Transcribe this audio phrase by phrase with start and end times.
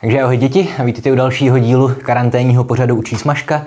[0.00, 3.62] Takže ahoj děti, vítejte u dalšího dílu karanténního pořadu Učí smažka,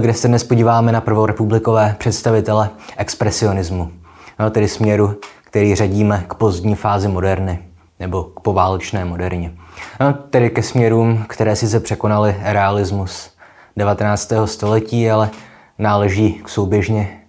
[0.00, 3.90] kde se dnes podíváme na prvorepublikové představitele expresionismu,
[4.38, 7.58] no, tedy směru, který řadíme k pozdní fázi moderny,
[8.00, 9.52] nebo k poválečné moderně.
[10.00, 13.30] No, tedy ke směrům, které sice překonaly realismus
[13.76, 14.32] 19.
[14.44, 15.30] století, ale
[15.78, 17.20] náleží k souběžně,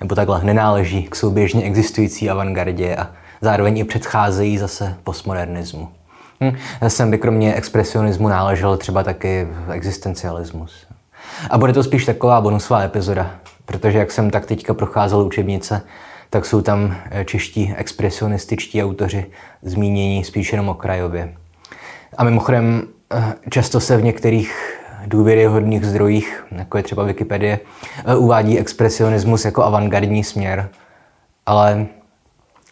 [0.00, 3.10] nebo takhle nenáleží k souběžně existující avantgardě a
[3.40, 5.88] zároveň i předcházejí zase postmodernismu.
[6.40, 6.56] Hm.
[6.88, 10.86] Sem by kromě expresionismu náležel třeba taky existencialismus.
[11.50, 13.30] A bude to spíš taková bonusová epizoda,
[13.64, 15.82] protože jak jsem tak teďka procházel učebnice,
[16.30, 19.26] tak jsou tam eh, čeští expresionističtí autoři
[19.62, 21.34] zmínění spíš jenom okrajově.
[22.16, 22.82] A mimochodem,
[23.14, 27.60] eh, často se v některých důvěryhodných zdrojích, jako je třeba Wikipedie,
[28.04, 30.68] eh, uvádí expresionismus jako avantgardní směr,
[31.46, 31.86] ale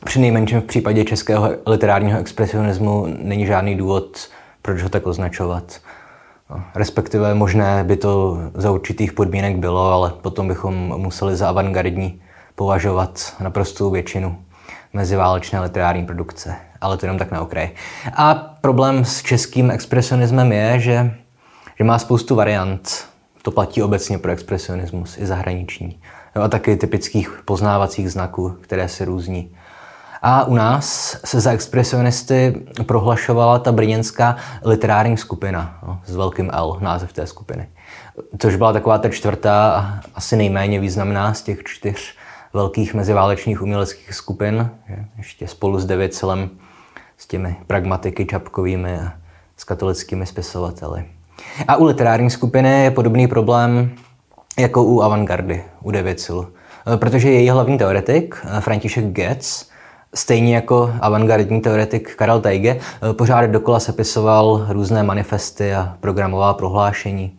[0.05, 4.29] při nejmenším v případě českého literárního expresionismu není žádný důvod,
[4.63, 5.81] proč ho tak označovat.
[6.51, 12.21] No, respektive možné by to za určitých podmínek bylo, ale potom bychom museli za avantgardní
[12.55, 14.37] považovat naprostou většinu
[14.93, 16.55] meziválečné literární produkce.
[16.81, 17.71] Ale to jenom tak na okraj.
[18.15, 21.15] A problém s českým expresionismem je, že,
[21.79, 23.05] že má spoustu variant.
[23.43, 26.01] To platí obecně pro expresionismus i zahraniční.
[26.35, 29.51] A taky typických poznávacích znaků, které se různí.
[30.27, 32.55] A u nás se za expresionisty
[32.87, 37.69] prohlašovala ta brněnská literární skupina no, s velkým L, název té skupiny.
[38.39, 42.15] Což byla taková ta čtvrtá a asi nejméně významná z těch čtyř
[42.53, 45.05] velkých meziválečných uměleckých skupin, že?
[45.19, 46.51] ještě spolu s Devěcelem,
[47.19, 49.13] s těmi pragmatiky čapkovými a
[49.57, 51.05] s katolickými spisovateli.
[51.69, 53.91] A u literární skupiny je podobný problém
[54.59, 56.49] jako u avantgardy, u Devěcilu.
[56.97, 59.74] Protože její hlavní teoretik, František Getz,
[60.15, 62.81] Stejně jako avantgardní teoretik Karel Teige,
[63.13, 67.39] pořád dokola sepisoval různé manifesty a programová prohlášení,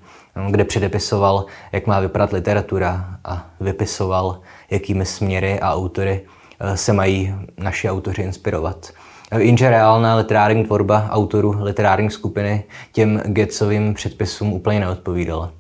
[0.50, 4.40] kde předepisoval, jak má vypadat literatura a vypisoval,
[4.72, 6.22] jakými směry a autory
[6.60, 8.90] eh, se mají naši autoři inspirovat.
[9.38, 15.52] Jenže reálná literární tvorba autorů literární skupiny těm Getzovým předpisům úplně neodpovídala.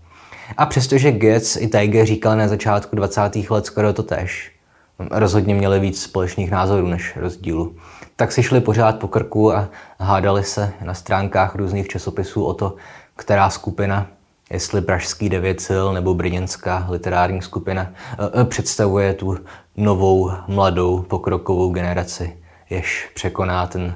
[0.57, 3.21] A přestože Getz i Teige říkal na začátku 20.
[3.49, 4.51] let skoro to tež,
[4.99, 7.75] rozhodně měli víc společných názorů než rozdílů.
[8.15, 9.69] Tak si šli pořád po krku a
[9.99, 12.75] hádali se na stránkách různých časopisů o to,
[13.15, 14.07] která skupina,
[14.49, 17.87] jestli Pražský devěcil nebo Brněnská literární skupina,
[18.35, 19.37] e, e, představuje tu
[19.77, 22.37] novou, mladou, pokrokovou generaci,
[22.69, 23.95] jež překoná ten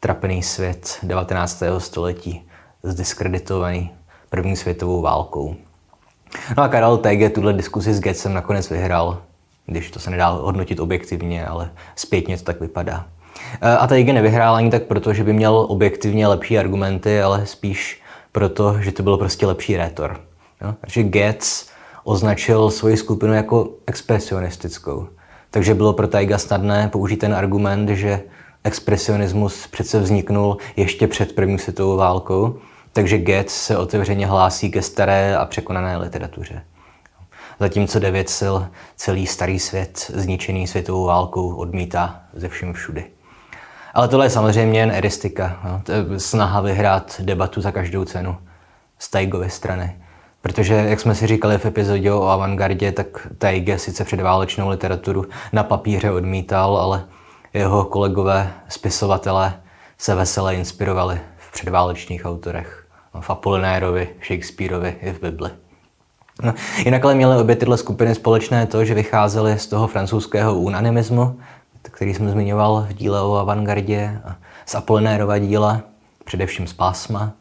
[0.00, 1.62] trapný svět 19.
[1.78, 2.48] století,
[2.82, 3.92] zdiskreditovaný
[4.30, 5.56] první světovou válkou.
[6.56, 9.22] No a Karel Tege tuhle diskusi s Getsem nakonec vyhrál
[9.68, 13.06] když to se nedá hodnotit objektivně, ale zpětně to tak vypadá.
[13.60, 18.02] E, a Tajge nevyhrál ani tak proto, že by měl objektivně lepší argumenty, ale spíš
[18.32, 20.20] proto, že to byl prostě lepší rétor.
[20.80, 21.68] Takže Getz
[22.04, 25.08] označil svoji skupinu jako expresionistickou.
[25.50, 28.22] Takže bylo pro Taiga snadné použít ten argument, že
[28.64, 32.58] expresionismus přece vzniknul ještě před první světovou válkou,
[32.92, 36.62] takže Getz se otevřeně hlásí ke staré a překonané literatuře
[37.60, 38.54] zatímco devět sil
[38.96, 43.04] celý starý svět zničený světovou válkou odmítá ze všem všudy.
[43.94, 45.60] Ale tohle je samozřejmě jen eristika.
[45.64, 45.80] No.
[45.84, 48.36] To je snaha vyhrát debatu za každou cenu
[48.98, 49.96] z Taigovy strany.
[50.42, 55.62] Protože, jak jsme si říkali v epizodě o avantgardě, tak Taige sice předválečnou literaturu na
[55.62, 57.04] papíře odmítal, ale
[57.54, 59.60] jeho kolegové spisovatelé
[59.98, 62.86] se vesele inspirovali v předválečných autorech.
[63.20, 65.50] V Apolinérovi, Shakespeareovi i v Bibli.
[66.42, 66.54] No,
[66.84, 71.38] jinak ale měly obě tyhle skupiny společné to, že vycházely z toho francouzského unanimismu,
[71.82, 74.20] který jsem zmiňoval v díle o avantgardě,
[74.66, 75.80] z Apolinérova díla,
[76.24, 77.32] především z pásma,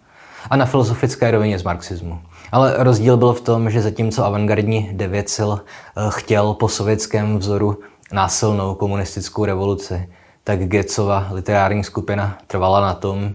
[0.50, 2.20] a na filozofické rovině z marxismu.
[2.52, 7.80] Ale rozdíl byl v tom, že zatímco avantgardní devěcil eh, chtěl po sovětském vzoru
[8.14, 10.10] násilnou komunistickou revoluci,
[10.44, 13.34] tak Gecova literární skupina trvala na tom,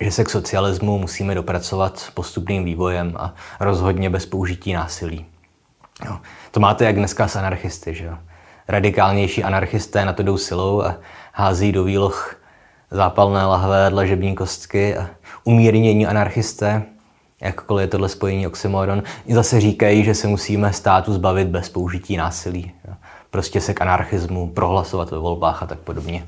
[0.00, 5.26] že se k socialismu musíme dopracovat postupným vývojem a rozhodně bez použití násilí.
[6.06, 6.18] Jo.
[6.50, 8.18] To máte jak dneska s anarchisty, že jo?
[8.68, 10.96] Radikálnější anarchisté na to jdou silou a
[11.32, 12.36] hází do výloh
[12.90, 15.10] zápalné lahve, dlažební kostky a
[15.44, 16.82] umírnění anarchisté,
[17.40, 22.72] jakkoliv je tohle spojení oxymoron, zase říkají, že se musíme státu zbavit bez použití násilí.
[22.88, 22.94] Jo.
[23.30, 26.26] Prostě se k anarchismu prohlasovat ve volbách a tak podobně.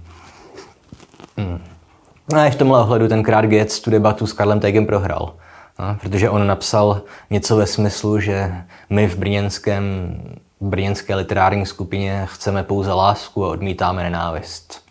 [1.36, 1.60] Hmm.
[2.32, 5.34] No a v tomhle ohledu tenkrát Gates tu debatu s Karlem Teigem prohrál.
[5.78, 8.54] No, protože on napsal něco ve smyslu, že
[8.90, 10.16] my v brněnském,
[10.60, 14.84] brněnské literární skupině chceme pouze lásku a odmítáme nenávist.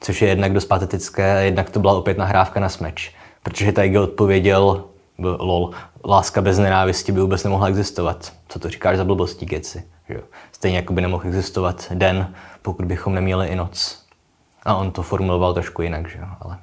[0.00, 3.14] Což je jednak dost patetické a jednak to byla opět nahrávka na smeč.
[3.42, 4.84] Protože Tajge odpověděl,
[5.18, 5.70] lol,
[6.04, 8.32] láska bez nenávisti by vůbec nemohla existovat.
[8.48, 9.84] Co to říkáš za blbosti, geci?
[10.08, 10.20] Že?
[10.52, 14.03] Stejně jako by nemohl existovat den, pokud bychom neměli i noc.
[14.64, 16.26] A on to formuloval trošku jinak, že jo?
[16.40, 16.58] Ale,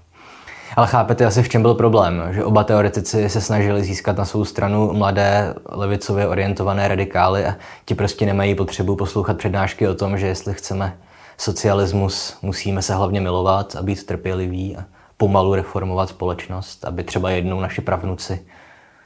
[0.75, 4.45] ale chápete asi, v čem byl problém, že oba teoretici se snažili získat na svou
[4.45, 7.55] stranu mladé levicově orientované radikály a
[7.85, 10.97] ti prostě nemají potřebu poslouchat přednášky o tom, že jestli chceme
[11.37, 14.83] socialismus, musíme se hlavně milovat a být trpěliví a
[15.17, 18.45] pomalu reformovat společnost, aby třeba jednou naši pravnuci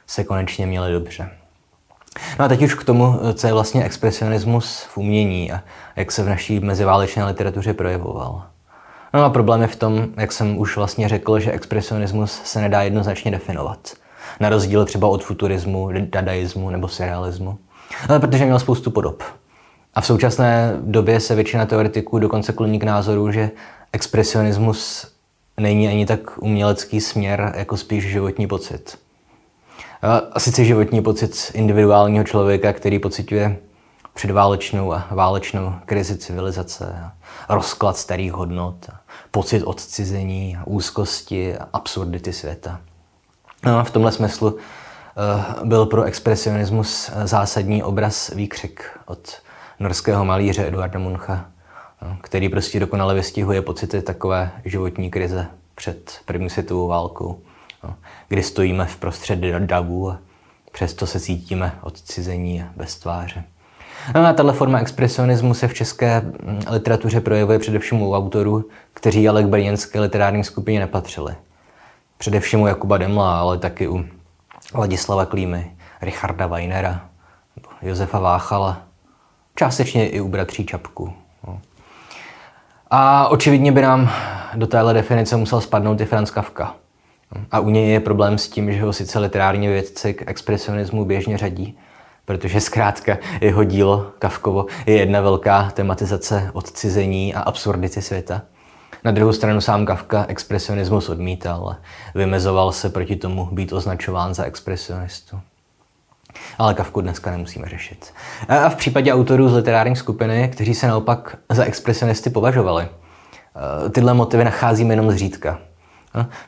[0.06, 1.30] se konečně měli dobře.
[2.38, 5.62] No a teď už k tomu, co je vlastně expresionismus v umění a
[5.96, 8.42] jak se v naší meziválečné literatuře projevoval.
[9.14, 12.82] No a problém je v tom, jak jsem už vlastně řekl, že expresionismus se nedá
[12.82, 13.78] jednoznačně definovat.
[14.40, 17.58] Na rozdíl třeba od futurismu, dadaismu nebo surrealismu.
[18.08, 19.22] Ale protože měl spoustu podob.
[19.94, 23.50] A v současné době se většina teoretiků dokonce kloní k názoru, že
[23.92, 25.12] expresionismus
[25.60, 28.98] není ani tak umělecký směr, jako spíš životní pocit.
[30.32, 33.56] A sice životní pocit individuálního člověka, který pocituje
[34.16, 37.10] předválečnou a válečnou krizi civilizace,
[37.48, 38.90] rozklad starých hodnot,
[39.30, 42.80] pocit odcizení, úzkosti a absurdity světa.
[43.64, 49.42] No a v tomhle smyslu eh, byl pro expresionismus zásadní obraz výkřik od
[49.80, 51.44] norského malíře Eduarda Muncha,
[52.02, 57.40] no, který prostě dokonale vystihuje pocity takové životní krize před první světovou válkou,
[57.84, 57.94] no,
[58.28, 60.18] kdy stojíme v prostřed davu a
[60.72, 63.44] přesto se cítíme odcizení bez tváře.
[64.14, 68.64] No a tato forma expresionismu se v české mm, literatuře projevuje především u autorů,
[68.94, 71.34] kteří ale k brněnské literární skupině nepatřili.
[72.18, 74.04] Především u Jakuba Demla, ale taky u
[74.74, 75.70] Ladislava Klímy,
[76.02, 77.00] Richarda Weinera,
[77.82, 78.82] Josefa Váchala,
[79.54, 81.12] částečně i u bratří Čapku.
[81.46, 81.60] No.
[82.90, 84.10] A očividně by nám
[84.54, 86.74] do téhle definice musel spadnout i Franz Kafka.
[87.52, 91.38] A u něj je problém s tím, že ho sice literární vědci k expresionismu běžně
[91.38, 91.78] řadí,
[92.26, 98.42] protože zkrátka jeho dílo Kavkovo je jedna velká tematizace odcizení a absurdity světa.
[99.04, 101.76] Na druhou stranu sám Kafka expresionismus odmítal,
[102.14, 105.40] vymezoval se proti tomu být označován za expresionistu.
[106.58, 108.12] Ale Kavku dneska nemusíme řešit.
[108.48, 114.14] A v případě autorů z literární skupiny, kteří se naopak za expresionisty považovali, eh, tyhle
[114.14, 115.58] motivy nacházíme jenom zřídka.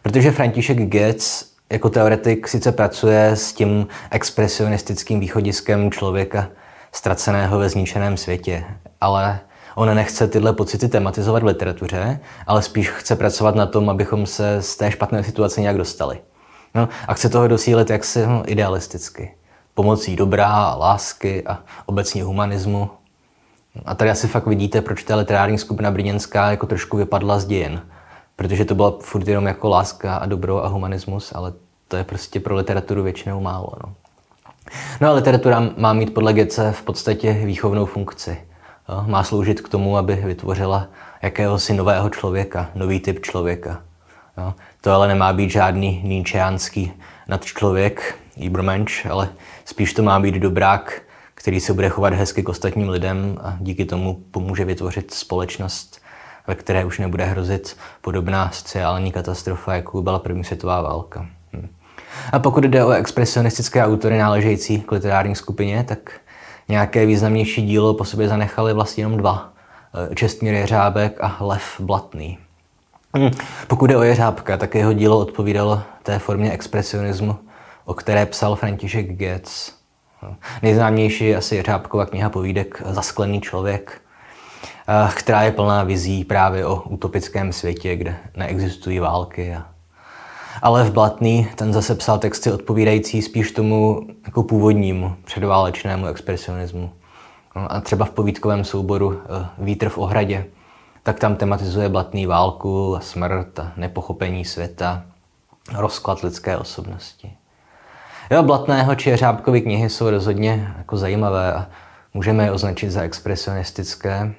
[0.03, 6.49] Protože František Goetz jako teoretik sice pracuje s tím expresionistickým východiskem člověka
[6.93, 8.65] ztraceného ve zničeném světě,
[9.01, 9.41] ale
[9.75, 14.63] on nechce tyhle pocity tematizovat v literatuře, ale spíš chce pracovat na tom, abychom se
[14.63, 16.19] z té špatné situace nějak dostali.
[16.75, 19.35] No, a chce toho dosílit jaksi no, idealisticky.
[19.75, 22.91] Pomocí dobrá, lásky a obecně humanismu.
[23.85, 27.81] A tady asi fakt vidíte, proč ta literární skupina brněnská jako trošku vypadla z dějin
[28.39, 31.53] protože to byla furt jenom jako láska a dobro a humanismus, ale
[31.89, 33.69] to je prostě pro literaturu většinou málo.
[33.87, 33.95] No,
[35.01, 38.39] no a literatura má mít podle Gece v podstatě výchovnou funkci.
[39.07, 40.87] Má sloužit k tomu, aby vytvořila
[41.23, 43.83] jakéhosi nového člověka, nový typ člověka.
[44.39, 44.55] Jo?
[44.81, 46.93] To ale nemá být žádný níčeánský
[47.29, 49.29] nadčlověk, Ibermensch, ale
[49.65, 51.03] spíš to má být dobrák,
[51.35, 56.01] který se bude chovat hezky k ostatním lidem a díky tomu pomůže vytvořit společnost,
[56.49, 61.27] ve které už nebude hrozit podobná sociální katastrofa, jako byla první světová válka.
[61.53, 61.69] Hm.
[62.33, 66.13] A pokud jde o expresionistické autory náležející k literární skupině, tak
[66.69, 69.53] nějaké významnější dílo po sobě zanechali vlastně jenom dva.
[70.11, 72.39] Eh, Čestmír Jeřábek a Lev Blatný.
[73.19, 73.31] Hm.
[73.67, 77.37] Pokud jde o Jeřábka, tak jeho dílo odpovídalo té formě expresionismu,
[77.85, 79.73] o které psal František Goetz.
[80.63, 84.01] Nejznámější je asi Jeřábkova kniha povídek Zasklený člověk,
[85.15, 89.57] která je plná vizí právě o utopickém světě, kde neexistují války.
[90.63, 96.91] Ale v Blatný ten zase psal texty odpovídající spíš tomu jako původnímu předválečnému expresionismu.
[97.57, 100.47] No a třeba v povídkovém souboru eh, Vítr v ohradě,
[101.03, 105.03] tak tam tematizuje Blatný válku a smrt a nepochopení světa,
[105.75, 107.33] rozklad lidské osobnosti.
[108.31, 111.67] Jo, Blatného či Řábkovy knihy jsou rozhodně jako zajímavé a
[112.15, 114.35] můžeme je označit za expresionistické,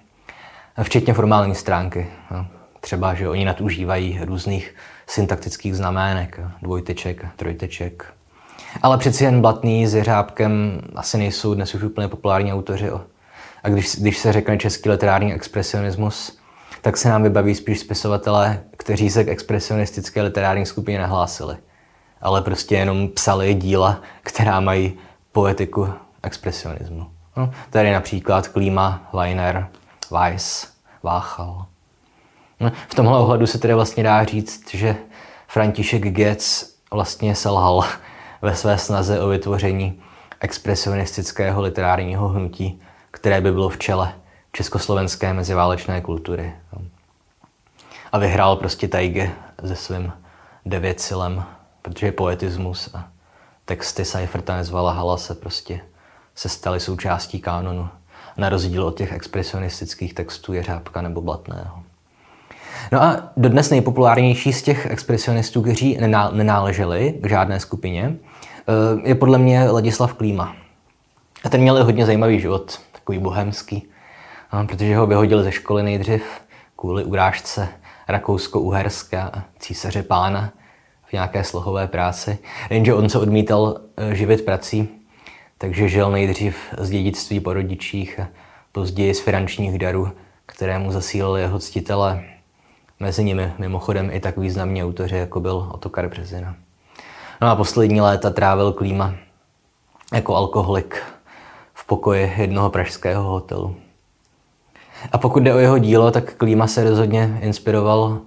[0.83, 2.07] včetně formální stránky.
[2.31, 2.47] No,
[2.79, 4.75] třeba, že oni nadužívají různých
[5.07, 8.13] syntaktických znamének, dvojteček, trojteček.
[8.81, 12.91] Ale přeci jen Blatný s Jeřábkem asi nejsou dnes už úplně populární autoři.
[13.63, 16.39] A když, když se řekne český literární expresionismus,
[16.81, 21.57] tak se nám vybaví spíš spisovatelé, kteří se k expresionistické literární skupině nahlásili.
[22.21, 24.93] Ale prostě jenom psali díla, která mají
[25.31, 25.89] poetiku
[26.23, 27.07] expresionismu.
[27.37, 29.67] No, tady například Klíma, Weiner,
[30.11, 30.67] Weiss,
[31.03, 31.65] Váchal.
[32.59, 34.95] No, v tomhle ohledu se tedy vlastně dá říct, že
[35.47, 37.83] František Goetz vlastně selhal
[38.41, 40.01] ve své snaze o vytvoření
[40.39, 44.13] expresionistického literárního hnutí, které by bylo v čele
[44.51, 46.53] československé meziválečné kultury.
[48.11, 49.31] A vyhrál prostě Tajge
[49.65, 50.13] se svým
[50.65, 51.43] devět silem,
[51.81, 53.07] protože poetismus a
[53.65, 55.81] texty Seiferta nezvala Hala se prostě
[56.35, 57.89] se staly součástí kánonu,
[58.39, 61.83] na rozdíl od těch expresionistických textů Jeřábka nebo Blatného.
[62.91, 65.97] No a dodnes nejpopulárnější z těch expresionistů, kteří
[66.31, 70.55] nenáleželi k žádné skupině, eh, je podle mě Ladislav Klíma.
[71.43, 73.87] A ten měl hodně zajímavý život, takový bohemský,
[74.67, 76.23] protože ho vyhodil ze školy nejdřív
[76.75, 77.67] kvůli urážce
[78.07, 80.51] Rakousko-Uherska a císaře pána
[81.05, 82.37] v nějaké slohové práci.
[82.69, 84.98] Jenže on se odmítal eh, živit prací,
[85.61, 88.27] takže žil nejdřív z dědictví po rodičích a
[88.71, 90.11] později z finančních darů,
[90.45, 92.23] které mu zasílali jeho ctitele.
[92.99, 96.55] Mezi nimi mimochodem i tak významní autoři, jako byl Otokar Březina.
[97.41, 99.15] No a poslední léta trávil Klíma
[100.13, 101.03] jako alkoholik
[101.73, 103.75] v pokoji jednoho pražského hotelu.
[105.11, 108.21] A pokud jde o jeho dílo, tak Klíma se rozhodně inspiroval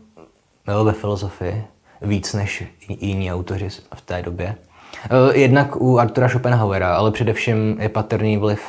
[0.85, 1.65] ve filozofii
[2.03, 4.57] víc než jiní autoři v té době.
[5.11, 8.61] Eh, jednak u Artura Schopenhauera, ale především je patrný vliv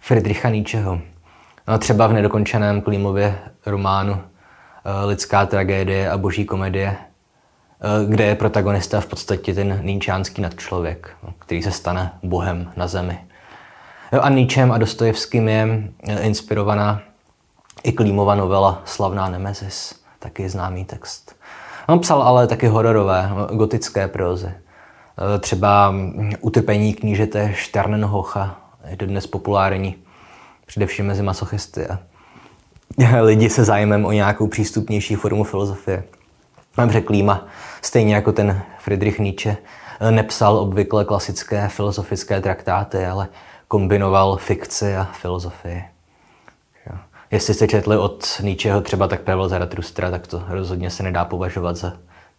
[0.00, 1.00] Friedricha Nietzscheho.
[1.68, 8.34] No, třeba v nedokončeném Klímově románu eh, Lidská tragédie a boží komedie, eh, kde je
[8.34, 13.18] protagonista v podstatě ten níčánský nadčlověk, no, který se stane bohem na zemi.
[14.20, 15.88] A Nietzschem a Dostojevským je
[16.20, 17.02] inspirovaná
[17.82, 21.36] i Klímova novela Slavná Nemezis, taky známý text.
[21.88, 24.63] On psal ale taky hororové, gotické prózy.
[25.36, 25.94] E, třeba
[26.40, 29.96] Utrpení knížete Sternenhocha je dnes populární,
[30.66, 31.98] především mezi masochisty a
[33.22, 36.04] lidi se zájmem o nějakou přístupnější formu filozofie.
[36.78, 37.46] Dobře Klíma,
[37.82, 39.56] stejně jako ten Friedrich Nietzsche,
[40.00, 43.28] e, nepsal obvykle klasické filozofické traktáty, ale
[43.68, 45.84] kombinoval fikci a filozofii.
[47.30, 51.76] Jestli jste četli od Nietzscheho třeba tak Pravel Zaratustra, tak to rozhodně se nedá považovat
[51.76, 51.92] za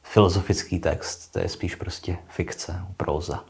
[0.05, 1.31] filozofický text.
[1.31, 3.43] To je spíš prostě fikce, próza.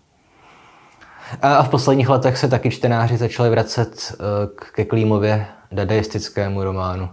[1.41, 4.25] A v posledních letech se taky čtenáři začali vracet eh,
[4.71, 7.09] ke Klímově dadaistickému románu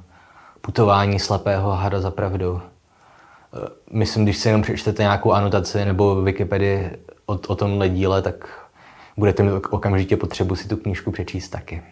[0.60, 2.60] Putování slepého hada za pravdou.
[2.60, 6.90] Eh, myslím, když si jenom přečtete nějakou anotaci nebo Wikipedii
[7.26, 8.48] o, o tomhle díle, tak
[9.16, 11.82] budete mít okamžitě potřebu si tu knížku přečíst taky.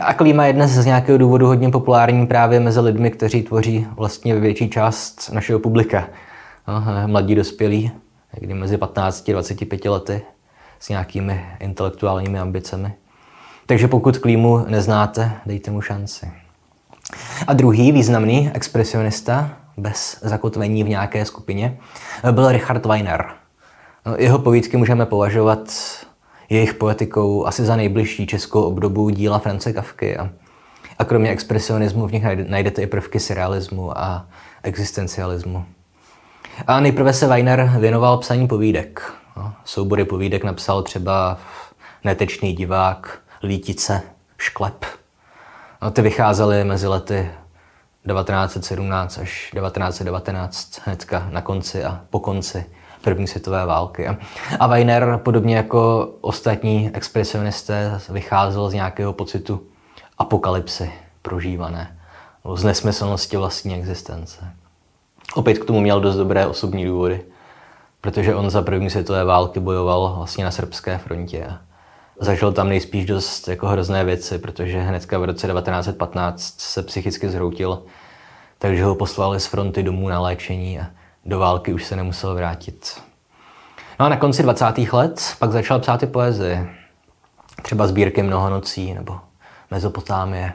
[0.00, 4.34] A klíma je dnes z nějakého důvodu hodně populární právě mezi lidmi, kteří tvoří vlastně
[4.34, 6.08] větší část našeho publika.
[7.06, 7.90] Mladí dospělí,
[8.40, 10.22] někdy mezi 15 a 25 lety,
[10.80, 12.92] s nějakými intelektuálními ambicemi.
[13.66, 16.32] Takže pokud klímu neznáte, dejte mu šanci.
[17.46, 21.78] A druhý významný expresionista, bez zakotvení v nějaké skupině,
[22.30, 23.26] byl Richard Weiner.
[24.16, 25.72] Jeho povídky můžeme považovat
[26.48, 30.16] jejich poetikou asi za nejbližší českou obdobu díla France Kafky.
[30.16, 30.30] A,
[30.98, 34.26] a kromě expresionismu v nich najdete i prvky surrealismu a
[34.62, 35.64] existencialismu.
[36.66, 39.12] A nejprve se Weiner věnoval psaní povídek.
[39.36, 41.38] No, soubory povídek napsal třeba
[42.04, 44.02] Netečný divák, Lítice,
[44.38, 44.84] Šklep.
[45.82, 47.30] No, ty vycházely mezi lety
[48.08, 52.66] 1917 až 1919, hnedka na konci a po konci
[53.02, 54.08] první světové války.
[54.60, 59.62] A Weiner, podobně jako ostatní expresionisté, vycházel z nějakého pocitu
[60.18, 60.92] apokalypsy
[61.22, 61.98] prožívané,
[62.54, 64.52] z nesmyslnosti vlastní existence.
[65.34, 67.22] Opět k tomu měl dost dobré osobní důvody,
[68.00, 71.58] protože on za první světové války bojoval vlastně na srbské frontě a
[72.20, 77.82] zažil tam nejspíš dost jako hrozné věci, protože hnedka v roce 1915 se psychicky zhroutil,
[78.58, 80.86] takže ho poslali z fronty domů na léčení a
[81.24, 83.02] do války už se nemusel vrátit.
[84.00, 84.78] No a na konci 20.
[84.92, 86.70] let pak začal psát i poezii.
[87.62, 89.20] Třeba sbírky Mnoho nocí nebo
[89.70, 90.52] Mezopotámie.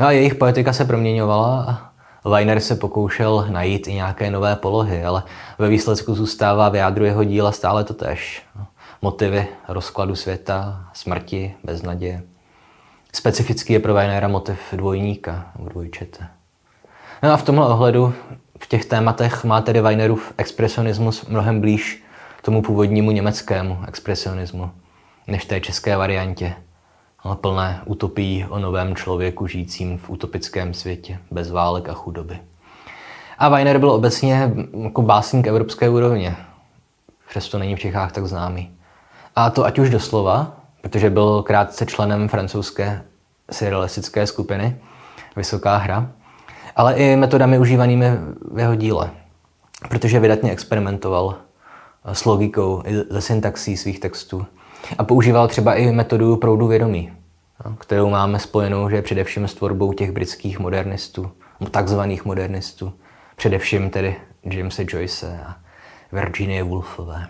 [0.00, 1.93] No a jejich poetika se proměňovala a
[2.24, 5.22] Weiner se pokoušel najít i nějaké nové polohy, ale
[5.58, 8.42] ve výsledku zůstává v jádru jeho díla stále to tež.
[9.02, 12.22] Motivy rozkladu světa, smrti, beznaděje.
[13.12, 16.26] Specifický je pro Weinera motiv dvojníka dvojčete.
[17.22, 18.14] No a v tomhle ohledu
[18.58, 22.04] v těch tématech má tedy Weinerův expresionismus mnohem blíž
[22.42, 24.70] tomu původnímu německému expresionismu,
[25.26, 26.54] než té české variantě,
[27.34, 32.38] plné utopií o novém člověku žijícím v utopickém světě, bez válek a chudoby.
[33.38, 36.36] A Weiner byl obecně jako básník evropské úrovně,
[37.28, 38.70] přesto není v Čechách tak známý.
[39.36, 43.02] A to ať už doslova, protože byl krátce členem francouzské
[43.50, 44.76] surrealistické skupiny
[45.36, 46.10] Vysoká hra,
[46.76, 48.06] ale i metodami užívanými
[48.52, 49.10] v jeho díle,
[49.88, 51.36] protože vydatně experimentoval
[52.04, 54.46] s logikou, ze syntaxí svých textů.
[54.98, 57.12] A používal třeba i metodu proudu vědomí,
[57.78, 61.30] kterou máme spojenou, že především s tvorbou těch britských modernistů,
[61.70, 62.92] takzvaných modernistů,
[63.36, 65.56] především tedy Jamesa Joyce a
[66.12, 67.28] Virginie Woolfové.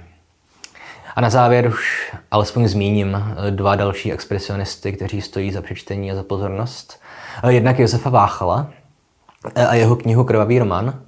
[1.16, 3.16] A na závěr už alespoň zmíním
[3.50, 7.00] dva další expresionisty, kteří stojí za přečtení a za pozornost.
[7.48, 8.70] Jednak Josefa Váchala
[9.68, 11.00] a jeho knihu Krvavý román,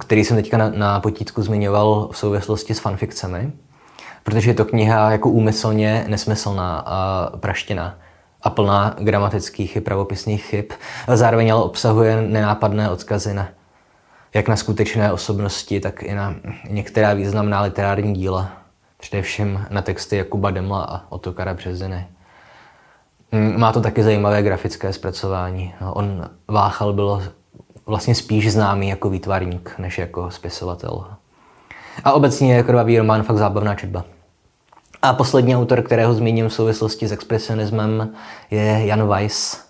[0.00, 3.52] který jsem teďka na, na potítku zmiňoval v souvislosti s fanfikcemi,
[4.22, 7.94] protože je to kniha jako úmyslně nesmyslná a praštěná
[8.42, 10.64] a plná gramatických i pravopisných chyb,
[11.06, 13.48] ale zároveň ale obsahuje nenápadné odkazy na
[14.34, 16.34] jak na skutečné osobnosti, tak i na
[16.68, 18.52] některá významná literární díla,
[19.00, 22.06] především na texty Jakuba Demla a Otokara Březiny.
[23.32, 25.74] Mm, má to taky zajímavé grafické zpracování.
[25.80, 27.32] No, on Váchal byl
[27.86, 31.06] vlastně spíš známý jako výtvarník, než jako spisovatel.
[32.04, 34.04] A obecně je krvavý román fakt zábavná četba.
[35.02, 38.14] A poslední autor, kterého zmíním v souvislosti s expresionismem,
[38.50, 39.64] je Jan Weiss,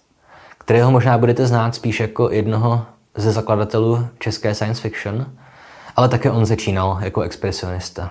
[0.59, 5.27] kterého možná budete znát spíš jako jednoho ze zakladatelů české science fiction,
[5.97, 8.11] ale také on začínal jako expresionista.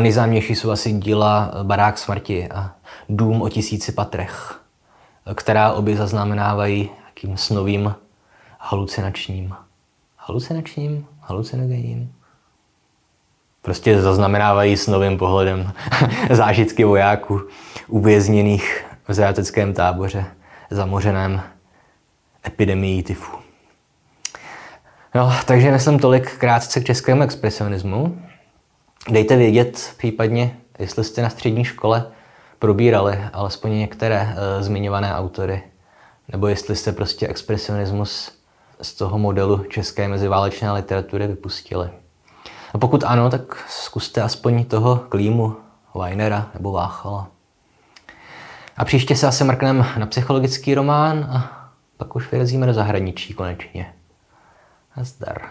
[0.00, 2.70] Nejznámější jsou asi díla Barák smrti a
[3.08, 4.60] Dům o tisíci patrech,
[5.34, 7.94] která obě zaznamenávají jakým snovým
[8.58, 9.54] halucinačním.
[10.16, 11.06] Halucinačním?
[11.20, 12.12] Halucinogenním?
[13.66, 15.72] Prostě zaznamenávají s novým pohledem
[16.30, 17.40] zážitky vojáků
[17.88, 20.24] uvězněných v zajateckém táboře
[20.70, 21.40] zamořeném
[22.46, 23.36] epidemií tyfu.
[25.14, 28.22] No, takže myslím tolik krátce k českému expresionismu.
[29.10, 32.06] Dejte vědět případně, jestli jste na střední škole
[32.58, 35.62] probírali alespoň některé e, zmiňované autory,
[36.32, 38.32] nebo jestli jste prostě expresionismus
[38.82, 41.90] z toho modelu české meziválečné literatury vypustili.
[42.76, 45.56] A pokud ano, tak zkuste aspoň toho Klímu,
[45.94, 47.28] Weinera nebo Váchala.
[48.76, 53.92] A příště se asi mrkneme na psychologický román a pak už vyrazíme do zahraničí konečně.
[54.96, 55.42] Nazdar.